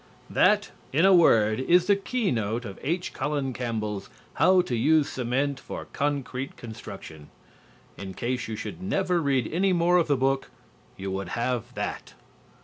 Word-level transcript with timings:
That, 0.31 0.71
in 0.91 1.05
a 1.05 1.13
word, 1.13 1.59
is 1.59 1.85
the 1.85 1.95
keynote 1.95 2.65
of 2.65 2.79
H. 2.81 3.13
Colin 3.13 3.53
Campbell's 3.53 4.09
"How 4.33 4.61
to 4.61 4.75
Use 4.75 5.07
Cement 5.07 5.59
for 5.59 5.85
Concrete 5.93 6.57
Construction." 6.57 7.29
In 7.99 8.15
case 8.15 8.47
you 8.47 8.55
should 8.55 8.81
never 8.81 9.21
read 9.21 9.47
any 9.53 9.73
more 9.73 9.97
of 9.97 10.07
the 10.07 10.17
book, 10.17 10.49
you 10.97 11.11
would 11.11 11.27
have 11.29 11.75
that. 11.75 12.15